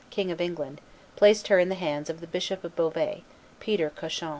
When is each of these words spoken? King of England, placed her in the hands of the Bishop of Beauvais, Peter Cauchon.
King 0.09 0.31
of 0.31 0.41
England, 0.41 0.81
placed 1.15 1.49
her 1.49 1.59
in 1.59 1.69
the 1.69 1.75
hands 1.75 2.09
of 2.09 2.21
the 2.21 2.25
Bishop 2.27 2.63
of 2.63 2.75
Beauvais, 2.75 3.23
Peter 3.59 3.91
Cauchon. 3.91 4.29